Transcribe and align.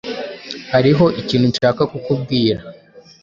Hariho 0.73 1.05
ikintu 1.21 1.45
nshaka 1.51 1.81
kukubwira. 1.91 2.59